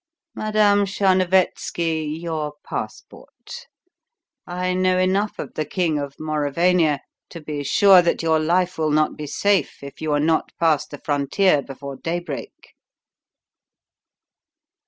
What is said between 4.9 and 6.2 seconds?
enough of the King of